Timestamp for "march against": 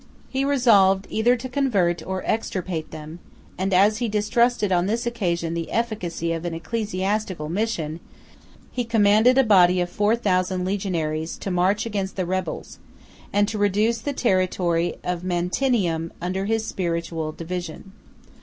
11.51-12.15